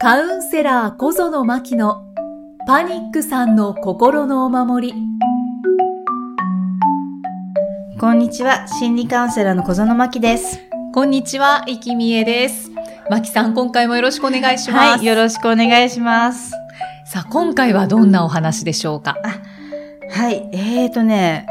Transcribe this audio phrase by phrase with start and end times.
[0.00, 2.04] カウンセラー小園真希の
[2.68, 4.94] パニックさんの心のお守り。
[7.98, 10.60] こんにちは、心理カウンセラーの小園真希です。
[10.94, 12.70] こんにちは、生きみえです。
[13.10, 14.98] 真希さん、今回もよろしくお願いします。
[14.98, 16.52] はい、よろしくお願いします。
[17.04, 19.16] さあ、今回はどんなお話でしょうか？
[20.12, 21.44] はい、えーとね、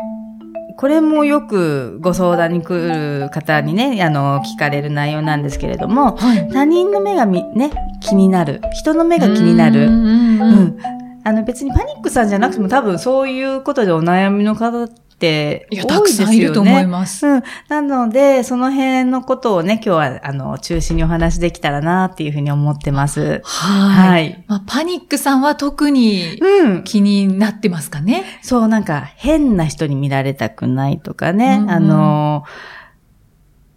[0.77, 6.49] これもよくご相談に来る方にね、あの、聞かれる内容なんですけれども、はい。
[6.49, 8.61] 他人の目がみね、気になる。
[8.73, 9.87] 人の目が気になる。
[9.87, 10.77] うんうん。
[11.23, 14.87] あの別にパニックさんじゃなくても多分そういうことでお悩みの方
[15.17, 15.87] って多いいや、ですよね。
[15.87, 17.25] たくさんいると思います。
[17.25, 17.43] うん。
[17.69, 23.41] なので、その辺のことをね、今日は、あの、中心にお話できたらなっていうふうに思ってます。
[23.43, 24.11] はい。
[24.11, 24.43] はい。
[24.47, 26.83] まあ、パニックさんは特にうん。
[26.83, 32.43] 気になってますかねそう、なんか、変な人に見られたくないとかね、うんうんあの、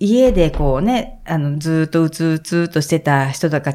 [0.03, 3.75] 家でこうね、あの、ずーっとうつうつーとしてた人とか、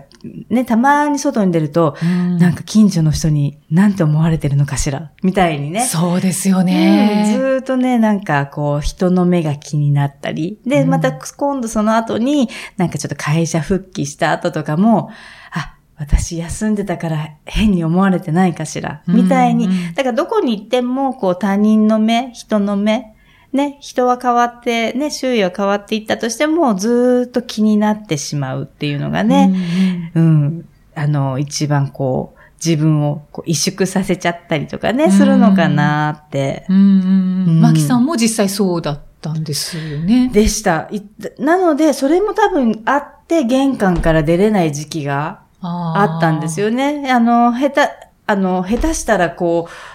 [0.50, 1.96] ね、たまに外に出ると、
[2.40, 5.82] なんか近所の人に何て思われてるのかしらみたいにね。
[5.86, 10.60] そうですようんずっとね、なんかこう、人の目が気になったり。
[10.66, 15.12] で、うんまた今度その後に、なんかちょっと会社復帰した後とかも、
[15.52, 19.94] あ、私休んでたから変に思われてないかしらみたいにうんうん。
[19.94, 23.15] だからどこに行っても、こう他人の目、人の目、
[23.56, 36.66] ね、人は変わって、ね、周囲は変わっていったとしても、ずーっと気になってしまうっていうのがね、うん、あの、一番こう、自分をこう萎縮させちゃったりとかね、うんするのかなって。
[36.70, 37.62] うんうんううんん。
[37.62, 40.30] マキさんも実際そうだったんですよね。
[40.34, 40.88] でした。
[40.92, 41.02] い
[41.38, 46.70] なので、それも多分あって、玄関から出れない時期があったんですよ。
[46.70, 47.12] よね。
[47.12, 47.82] あの、下手、
[48.28, 49.95] あの、下手したらこう、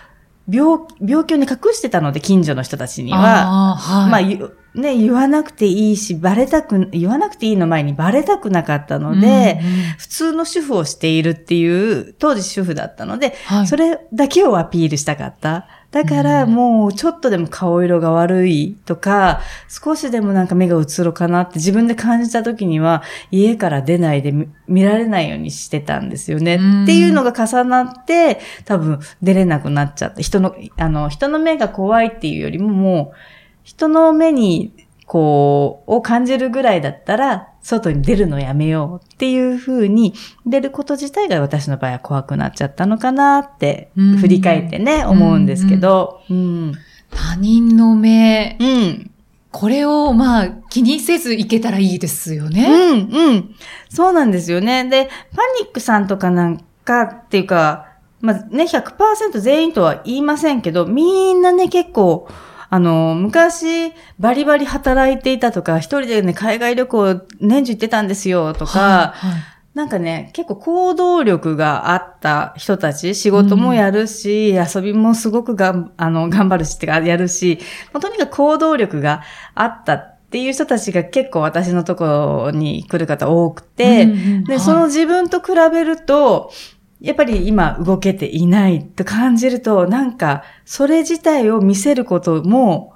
[0.51, 3.73] 病、病気をね、隠してたので、近所の人たちには。
[3.73, 4.11] あーはい。
[4.11, 15.67] まあ、ゆね、言わなくていいし、バレたく、言わなくていいの前にバレたくなかったので、うんうん普通の主婦をしているっていう、当時主婦だったので、はい、それだけをアピールしたかった。
[15.91, 26.55] だからうんもうちょっとでも顔色が悪いとか、少しでもなんか目がうつろかなって自分で感じた時には家から出ないで見見られないようにしてたんですよね。
[26.55, 33.17] うんっていうのが重なって多分出れなくなっちゃって、人の、あの、人の目が怖いっていうよりももう
[33.65, 34.73] 人の目に
[35.07, 40.15] こう、を感じるぐらいだったら、外に出るのやめようっていう風に、
[40.47, 46.75] 出ること自体が私の場合は怖くなっちゃったのかなって、うん振り返ってね、思うんですけど、うん。
[47.11, 49.11] 他人の目、うん。
[49.53, 52.67] これをまあ気にせずいけたらいいですよね。
[52.69, 53.55] うん、うん。
[53.89, 54.89] そうなんですよね。
[54.89, 57.89] で、パニックさんとかなんかっていうか、
[58.21, 62.29] まあね、100%全員とは言いませんけど、みんなね、結構、
[62.73, 69.41] あの、昔、バリバリ働いていたとか、一人でね、海外旅行年中行ってたんですよ、とか、はいはい。
[69.75, 77.59] なんかね、結構行動力があった人たち、仕事もやるし、遊びもすごくがん、あの、頑張るしってか、やるし、
[77.93, 79.23] とにかく行動力が
[79.57, 82.05] あったっていう人たちが結構私のとこ
[82.47, 86.53] ろに来る方多くて、うんうんで、はいその自分と比べると、
[87.01, 92.95] やっぱり今動けていないと感じると、なんか、それ自体を見せることも、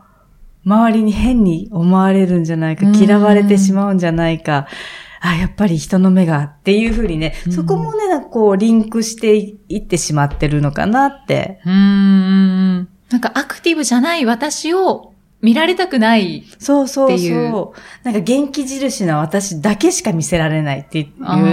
[0.64, 4.66] 周りに変に思われるんじゃないか、うん嫌われてしまうんじゃないか、
[5.20, 11.60] あ、やっぱり人の目がっていうふうにね、うんそこもね、なんかこう、リンクしていってしまってるのかなって。
[11.64, 12.88] うーん。
[13.10, 15.13] なんかアクティブじゃない私を
[15.44, 16.42] 見られたくない。
[16.58, 18.04] そうそうっていうそう。
[18.04, 21.02] なんか元気印な私だけしか見せられないってい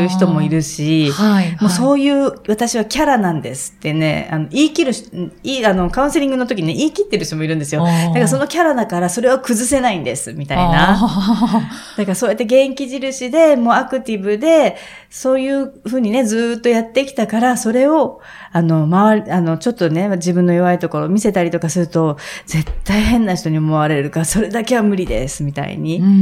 [0.05, 1.51] う人もいるし、はい。
[1.51, 1.69] もうう。
[1.69, 5.11] そういう、私はキャラなんですってね、あの、言い切るし、
[5.43, 7.83] いい、あの、カウンセリングの時にね、言い切ってる人もいるんですよ。
[7.83, 10.95] だからそのキャラだからそれは崩せないんです、みたいな。
[10.95, 14.77] あだからそうやって元気印で、もうアクティブで、
[15.09, 18.21] そういうふうにね、ずーっとやってきたから、それを、
[18.53, 26.01] あの、周り、あの、ちょっとね、自分の弱いところを見せたりとかすると、絶対変な人に思われるから、それだけは無理です、みたいに。
[26.01, 26.17] ーうんうんう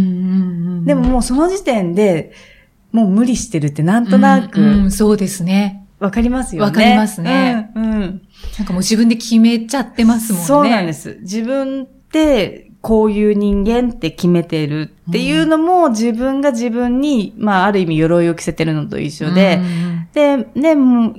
[0.82, 2.32] んでももうその時点で、
[2.92, 5.86] もう無理してるってなんとなく、うんうんそうですね。
[6.00, 6.66] わかりますよね。
[6.66, 7.84] わかりますねうん。
[7.84, 8.22] うん。
[8.58, 10.48] なんかもう自分で決めちゃってますもんね。
[10.48, 11.18] そうなんです。
[11.22, 21.16] 自分って、こういう人間って決めてるっていうのも、自分が自分に、まあ、ある意味鎧を着せてるのと一緒で、うんで、ね、もう、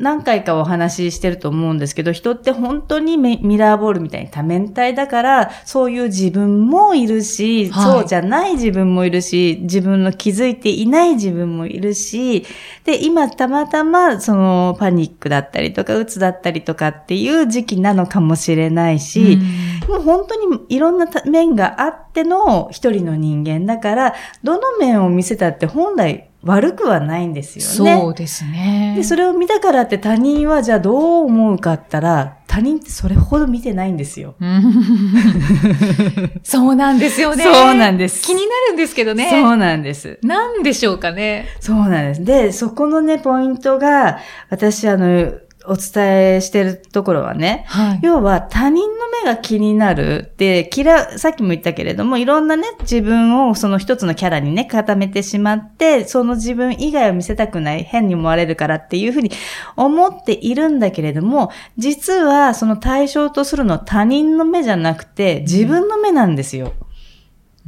[0.00, 7.84] 何回かお話ししてると思うんですけど、人って本当にメミラーボールみたいに多面体だから、そういう自分もいるし、はい。
[7.84, 12.46] そうじゃない自分もいるし、自分の気づいていない自分もいるし、
[12.84, 19.38] で、今たまたまそのパニックだったりとか、うつだったりとかっていう時期なのかもしれないし、
[19.86, 28.00] もう本当にいろんな面があっての一人の人間だから、どの面を見せたって本来悪くはないんですよね。
[28.00, 28.94] そうですね。
[28.96, 34.34] で、それを見たからって他人はじゃあどう思うかったら、他人ってそれほど見てないんですよ。
[36.42, 37.44] そうなんですよね。
[37.44, 38.22] そうなんです。
[38.22, 39.28] 気になるんですけどね。
[39.30, 40.18] そうなんです。
[40.22, 41.46] なんでしょうかね。
[41.60, 42.24] そうなんです。
[42.24, 45.32] で、そこのね、ポイントが、私、あの、
[45.66, 48.00] お伝えしてるところはね、はい。
[48.02, 59.30] 要は他人の目が気になるで、嫌、さっきも言ったけれども、いろんなね、自分をその一つのキャラにね、固めてしまって、その自分以外を見せたくない、変に思われるからっていうふうに
[59.76, 66.72] 思っているんだけれども、実はその対象とするのは他人の目じゃなくて、自分の目なんですよ。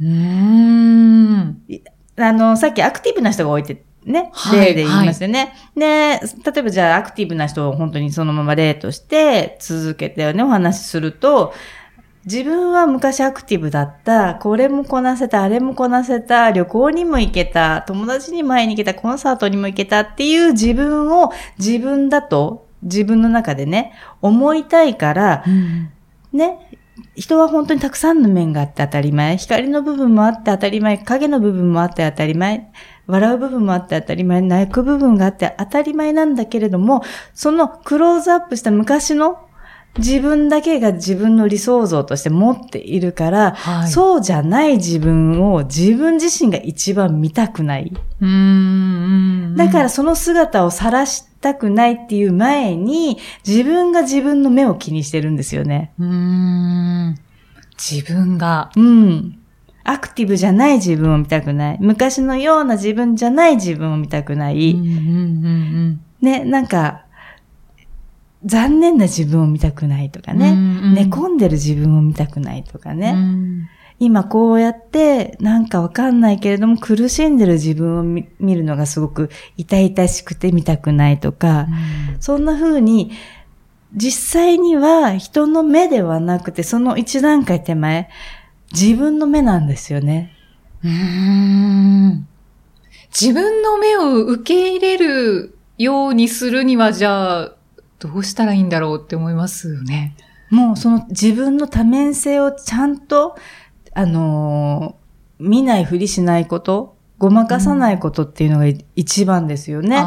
[0.01, 1.61] うーん。
[2.17, 5.53] あの、さっきアクティブな人が多いって、ね、はい例で言いますよね。
[5.75, 11.53] で、例えばじゃあアクティブな人を本当にそのまま例として続けてね、お話しすると、
[12.25, 20.01] 自分は昔アクティブだった、これもこなせた、あれもこなせた、旅行にも行けた、友達に前に行けた、コンサートにも行けた。
[20.01, 23.91] っていう自分を自分だと、自分の中でね、
[24.21, 25.43] 思いたいから、
[26.31, 26.79] ね、
[27.15, 29.37] 人は本当にたくさんの面があって当たり前。
[29.37, 30.97] 光の部分もあって当たり前。
[30.97, 32.71] 影の部分もあって当たり前。
[33.05, 34.41] 笑う部分もあって当たり前。
[34.41, 37.03] 泣く部分があって当たり前なんだけれども、
[37.33, 39.47] そのクローズアップした昔の
[39.97, 43.87] 自分だけが自分の理想像として持っているから、はい。
[43.89, 47.93] そうじゃない自分を自分自身が一番見たくない。
[49.55, 55.91] だから、その姿を晒したくないっていう前に、自分が自分の目を気にしてるんですよね。
[57.77, 58.71] 自分が。
[58.75, 59.37] うん。
[59.83, 61.77] アクティブじゃない自分を見たくない。
[61.81, 64.73] 昔のような自分じゃない自分を見たくない。
[66.21, 67.02] ね、なんか、
[68.45, 70.39] 残念な自分を見たくないとかうん。
[70.39, 70.49] ね。
[70.49, 73.13] うんうん寝込んでる自分を見たくないとかね。
[73.15, 73.69] うん
[73.99, 81.67] 今こうやって、なんかわかんないけれども、苦しんでる自分を見見るのがすごく痛々しくて見たくないとか、
[82.19, 83.11] そんな風に、
[83.95, 88.09] 実際には人の目ではなくて、その一段階手前、
[88.73, 90.33] 自分の目なんですよね。
[90.83, 92.27] うーん
[93.17, 97.51] 自分の目を受け入れるようにするには、じゃあ、
[98.07, 100.15] どうしたらいいんだろうって思いますよね。
[100.49, 103.35] もうその自分の多面性をちゃんと、
[103.93, 105.03] あのー
[105.39, 108.65] 見ないふりしないこと、ごまかさないことっていうのが
[108.95, 109.97] 一番ですよね。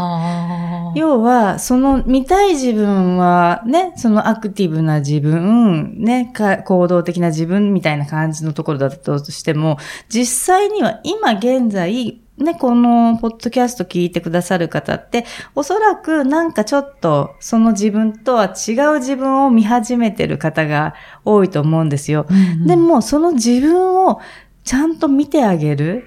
[0.95, 9.77] 要は、その見たい自分はね、そのアクティブな自分、ね、か行動的な自分みたいな感じのところだったとしても、
[10.09, 15.25] 実際には今現在、ね、このポッドキャスト聞いてくださる方って、
[15.55, 20.95] おそらくなんかちょっとその自分とは違う自分を見始めてる方が
[21.25, 22.27] 多いと思うんですよ。
[22.29, 24.21] うんうんでも、その自分を
[24.65, 26.05] ちゃんと見てあげる。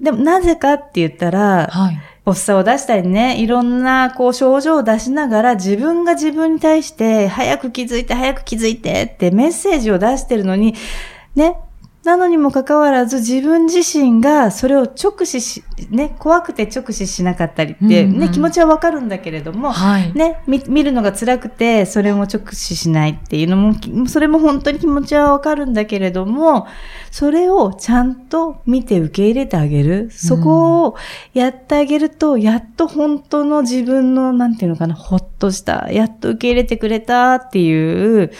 [0.00, 2.00] でも、なぜかって言ったら、はい。
[2.24, 10.74] 発作を出したりね、いろんなこう症状を出しながら自分が自分に対して早く気づいて早く気づいてってメッセージを出してるのに、
[11.34, 11.56] ね、
[12.04, 20.12] なのにもかかわらず自分自身がそれを直視し、ね、怖くて直視しなかったりって、うんうんね、気持ちはわかるんだけれども、はい。
[20.12, 26.66] ね、見見るのが辛くて、それも直視しないっていうのも、きそれも本当に気持ちはわかるんだけれども、
[27.12, 30.10] それをちゃんと見て受け入れてあげる。
[30.10, 30.96] そこを
[31.34, 38.32] やってあげると、やっと本当の自分の、なんていうのかな、ほっとした、やっと受け入れてくれたっていう、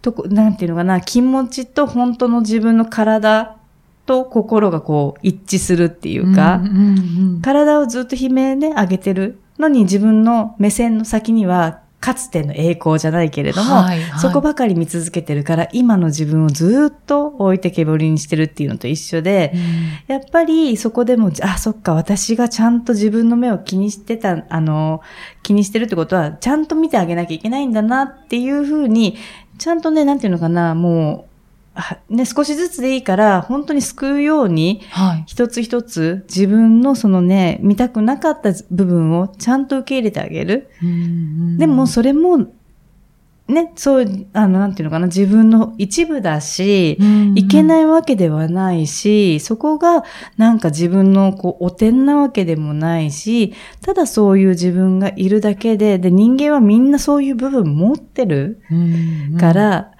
[0.00, 3.56] とこ、なんていうのかな、気持ちと本当の自分の体
[4.06, 14.20] と心がこう一致するっていうか、うんうんうん体をずっと悲鳴で上げてるのに自分の目線の先には、かつての栄光じゃないけれども、はいはい。
[14.20, 19.52] そこばかり見続けてるから、今の自分をずっと置いてけぼりにしてるっていうのと一緒で、
[20.06, 25.00] やっぱりそこでも、あ、そっか、私がちゃんと自分の目を気にしてた、あの、
[25.42, 29.16] 気にしてるってことは、ちゃんと見てあげなきゃいけないんだなっていうふうに、
[29.58, 31.28] ちゃんとね、なんていうのかな、もう、
[31.74, 35.24] あね、少しずつでいいから、本当に救うように、はい。
[35.26, 40.70] 一つ一つ自分のそのね、見たくなかった部分をちゃんと受け入れてあげる。
[41.58, 42.46] でもそれも、
[43.48, 46.98] ね、そう、あの、なんていうのかな、自分の一部だし、
[47.34, 47.62] いけい。
[47.62, 50.04] ないわけではないし、そこが
[50.36, 58.74] なんか自分のこう、お点なわけでもないし、ただそういう自分がいるだけで、で、人間はみんなそういう部分持ってるう
[59.34, 59.92] んから、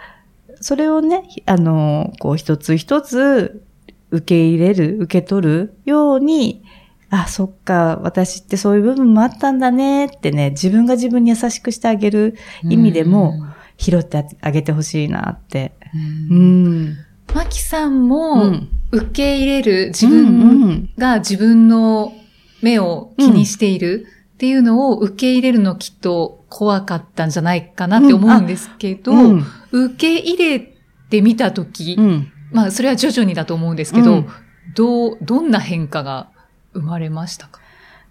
[0.60, 3.62] それをね、あの、こう一つ一つ
[4.10, 6.62] 受け入れる、受け取るように、
[7.10, 13.34] あ、そっか、私ってそういう部分もあったんだねってね、自分が自分に優しくしてあげる意味でも、
[13.78, 15.72] 拾ってあげてほしいなって。
[16.30, 16.34] う。
[16.34, 16.96] うんん。
[17.34, 22.14] マキさんうもん受け入れる自分んが自分の
[22.62, 29.44] 目を気にしているっていうのを受け入れるのきっと怖かったんじゃないかなって思うんですけど、うん。
[29.72, 30.60] 受け入れ
[31.10, 32.32] てみたとき、うん。
[32.50, 34.28] まあそれは徐々にだと思うんですけど、うん
[34.74, 36.30] どう、どんな変化が
[36.72, 37.60] 生まれましたか？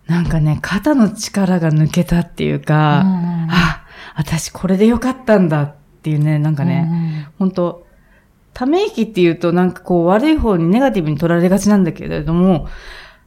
[0.07, 3.03] なんかね、肩の力が抜けたっていうか、
[3.49, 3.83] あ、
[4.15, 7.85] 私これでよかったんだっていうね、なんかね、本当
[8.53, 12.67] ため息っていうとなんかこう悪い方にネガティブに取られがちなんだけれども、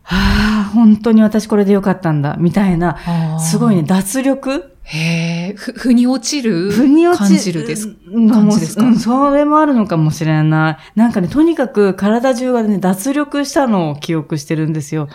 [0.04, 3.82] ああ、本当に私これでよかったんだ、みたいな、すごいね、。
[3.82, 7.96] 脱力へえ、ふ、腑に落ちる腑に落ち感じるです。
[8.12, 8.84] うん感じですか？
[8.84, 10.98] うん、それもあるのかもしれない。
[10.98, 15.08] なんかね、とにかく体中がね、脱力したのを記憶してるんですよ。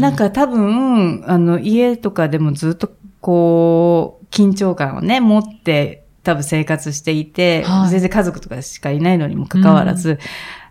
[0.00, 10.18] なんか多分、あの、家とかでもずっと、こう、緊張感をね、持って、多分生活していて、はい全然家族とかしかいないのにもかかわらず、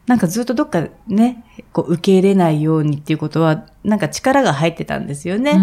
[0.07, 5.57] なんかずっとどっかね、こう受け入れないようにっていうことは、なんか力が入ってたんですよね。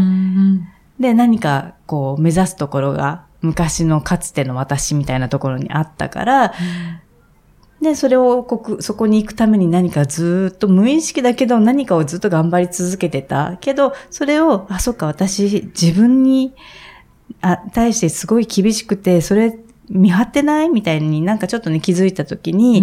[1.00, 6.52] で、何かこう目指すところが昔のかつての私みたいなところにあったから、
[7.80, 13.58] で、それをこく、そこに行くために何かずっと無意識だけど何かをずっと頑張り続けてた。
[13.60, 16.54] けど、それを、あ、そっか、私自分に、
[17.42, 20.68] あ、対してすごい厳しくて、それ見張ってない？
[20.68, 22.82] みたいになんかちょっとね気づいたときに、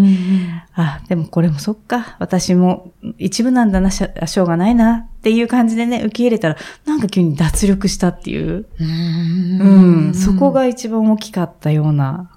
[0.75, 8.65] あ、でもこれもそっか、私も一部なんだな、しょしょうがないなっていう感じでね、受け入れたら、なんか急に脱力したっていう。
[8.79, 12.29] うんうん、そこ、が一番大きかったような。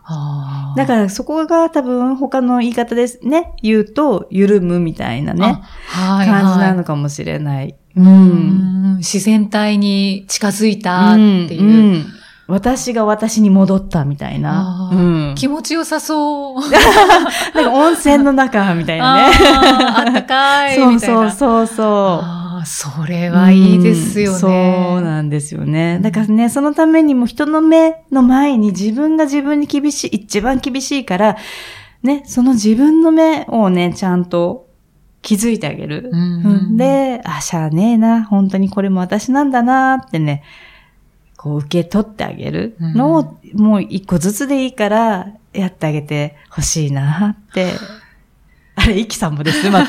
[0.77, 5.61] だからそこが多分他の言い方ですね、言うと、緩むみたいなね、
[5.95, 7.77] あはいはい感じなのかもしれない。
[7.97, 8.01] う。
[8.01, 11.21] うんん自然体に近づいたって
[11.55, 11.63] いう。
[11.63, 12.05] んん
[12.49, 14.91] 私が私に戻ったみたいな。
[14.93, 14.97] う
[15.33, 15.35] ん。
[15.37, 16.61] 気持ちよさそう。
[17.55, 19.35] なんか温泉の中みたいなね。
[19.35, 21.31] あったかいそうみたいな。
[21.31, 22.47] そうそうそう。
[22.67, 24.35] それはいいですよね。
[24.35, 24.49] うんそ
[24.99, 25.99] うなんですよね。
[26.03, 31.37] だからね、そのためにも人の目の前に自分が自分に厳しい、一番厳しいから、
[32.03, 34.67] ね、その自分の目をね、ちゃんと
[35.23, 36.11] 気づいてあげる。
[36.13, 40.43] うんうんで、あ、しゃあねえな、本当にこれも私なんだなってね、
[41.37, 47.73] こう受け取ってあげるのを、もう一個ずつでいいから、やってあげてほしいなって。
[48.79, 49.81] あれ、イキさんもです、ま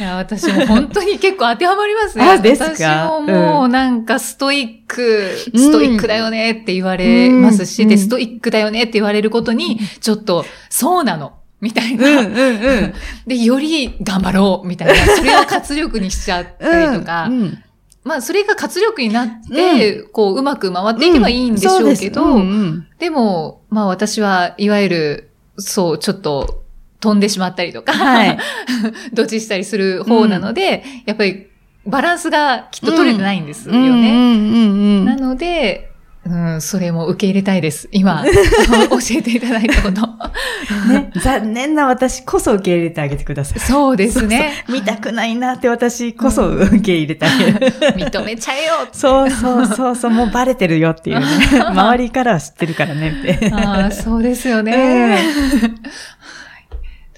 [0.00, 2.24] いや、私も本当に結構当てはまりますね。
[2.24, 2.66] あですか？
[2.66, 11.34] 私ももうなんかストイック、うんストイックだよねって言われますし、うんで、ストイックだよねって言われることに、ちょっと、そうなの。
[11.60, 12.52] みたいな、うんうんう
[12.88, 12.94] ん。
[13.26, 14.94] で、より頑張ろうみたいな。
[15.16, 17.26] それを活力にしちゃったりとか。
[17.26, 17.58] うんうん
[18.04, 22.86] まあ、それが活力になって、こう、うまく回っていけばいいんでしょうけど、そうんうん。
[22.98, 26.62] でも、まあ私はいわゆる、そう、ちょっと
[27.00, 28.38] 飛んでしまったりとか、はい。
[29.14, 31.46] ドチしたりする方なので、やっぱり
[31.86, 33.80] バランスがきっと取れてないんですよね。
[33.80, 35.04] うんうんうん。
[35.06, 35.90] なので、
[36.26, 37.88] うん、それも受け入れたいです。
[37.92, 38.24] 今、
[38.88, 40.00] 教えていただいたこと。
[40.90, 43.60] ね、残念な私こそ受け入れてあげてください。
[43.60, 44.64] そうですね。
[44.68, 47.72] 見たくないなって私こそ受け入れてあげる。
[47.96, 51.26] 認めちゃえよそうそうそうそう、もうバレてるよっていうね。
[51.60, 53.50] 周りからは知ってるからねって。
[53.52, 54.72] ああ、そうですよね。
[54.72, 55.20] うんはい。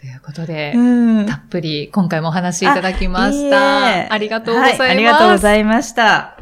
[0.01, 0.81] ということで、う
[1.23, 3.91] んたっぷり今回もお話しいただきましあた。
[3.91, 4.83] いいえありがとうございます。
[4.83, 6.36] はありがとうございました。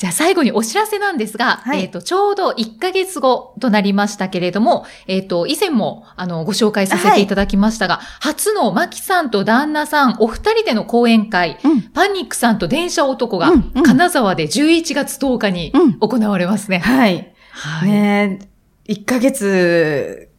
[0.00, 11.82] じゃあ最後にお知らせなんですが、はいえっ、と、ちょうど1ヶ月後となりましたけれども、えっ、と、以前も、あの、ご紹介させていただきましたが、初のマキさんと旦那さん、お二人での講演会、うん。
[11.82, 16.78] パニックさんと電車男が、うんうん金沢で11月10日にうん行われますね。
[16.78, 17.34] はい。
[17.50, 17.90] はい。
[17.90, 18.38] ね
[18.88, 20.29] え、1ヶ月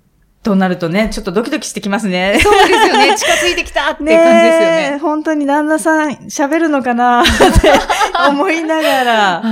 [0.43, 2.39] となるとね、ちょっとドキドキしてきますね。
[2.41, 3.13] そうですよね。
[3.17, 4.93] 近づいてきたって感じですよね。
[4.95, 7.25] え本当に旦那さん喋るのかなっ
[7.61, 7.71] て
[8.27, 9.43] 思いながら。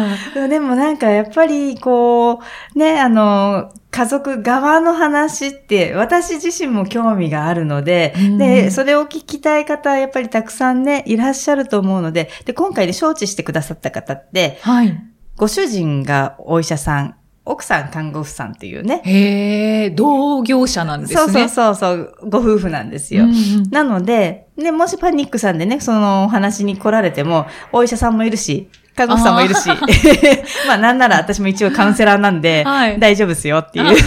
[0.48, 2.40] でもなんかやっぱりこ
[2.76, 15.00] う、ね、あの、家族側の話って私自身も興味があるので、うんで、それを聞きたい方やっぱりたくさんね、いらっしゃると思うので、で、今回で承知してくださった方って、はい。
[15.38, 17.16] ご主人がお医者さん、
[17.52, 19.02] 奥さん看護婦さんっていうね。
[19.04, 21.20] へえ、同業者なんですね。
[21.20, 23.24] そうそうそうそう、ご夫婦なんですよ。
[23.24, 29.68] うんうんなので、ね、もしパニックさんでね、そのお話に来られても、お医者さんもいるし、看護師さんもいるし、
[30.68, 33.98] まあなんなら私も一応カウンセラーなんで、はい大丈夫ですよっていう、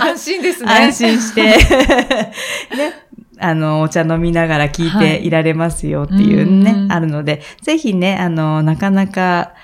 [0.00, 0.72] 安心ですね。
[0.72, 1.56] 安心して、 ね、
[3.40, 9.54] あの、お茶飲みながら聞いていられますよっていうね、はいうんあるので、ぜひね、あの、なかなか、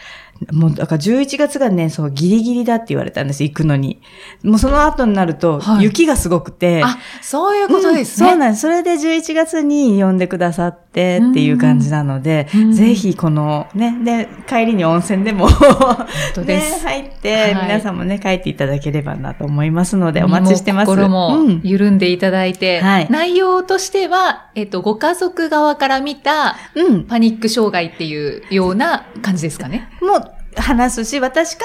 [0.50, 4.00] もう、だから11月がね、そう、ギリギリだって言われたんです、行くのに。
[4.42, 8.26] もうその後になると、はい雪がすごくて、あ、そういうことですね。
[8.26, 8.60] うんそうなんです。
[8.62, 16.86] それで11月に呼んでくださって、ってっていう感じなので、うんぜひこのね、で、帰りに温泉でもね、す。
[16.86, 20.86] 入って、はい皆さんもね、帰っていただければなと思いますので、お待ちしてます。
[20.86, 27.04] 心もうん緩んでいただいて、はい内容としては、えっと、ご家族側から見たうん。
[27.04, 29.88] パニック障害っていうような感じですかね？
[30.02, 31.64] もう話すし、私か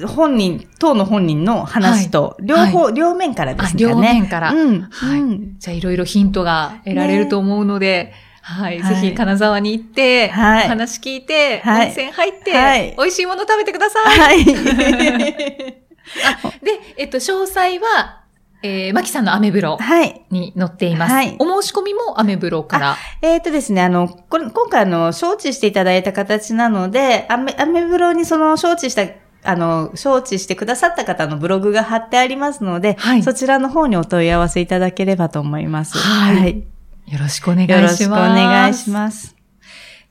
[0.00, 3.82] ら本人、当の本人の話と、両方、両面からですね。
[3.82, 4.52] 両面から。
[4.52, 4.82] うん。
[4.82, 8.12] はいうんじゃあ、いろいろヒントが得られると思うので、
[8.42, 8.80] はい。
[8.80, 14.18] はいぜひ、金沢に行って、はい話聞いて、はい温泉入って、はい美味しいもの食べてください。
[14.18, 14.44] はい。
[16.62, 18.20] で、えっと、詳細は、
[18.62, 20.26] えー、マキさんのアメブロはい。
[20.30, 21.12] に載っています。
[21.12, 22.96] はいお申し込みもアメブロから。
[23.22, 29.02] えっ、とですね、あの、これ今回あの、招致していただいた形なので、アメ、アメブロにその招致した、
[29.50, 35.96] あの、招致してくださった方のブログが貼ってありますので、はいそちらの方にお問い合わせいただければと思います。
[35.96, 36.64] はい
[37.10, 37.80] よろしくお願いします。
[37.80, 39.36] よろしくお願いします。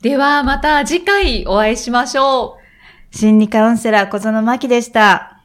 [0.01, 2.57] では、また次回お会いしましょ
[3.11, 3.15] う。
[3.15, 5.38] 心理カウンセラー小園真希でした。